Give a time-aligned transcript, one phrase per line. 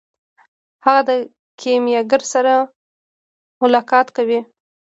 [0.85, 1.11] هغه د
[1.59, 2.53] کیمیاګر سره
[3.61, 4.39] ملاقات کوي.